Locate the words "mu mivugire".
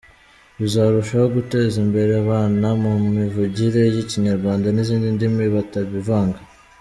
2.81-3.81